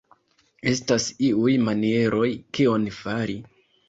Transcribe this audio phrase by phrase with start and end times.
[0.69, 3.37] Estas iuj manieroj kion fari.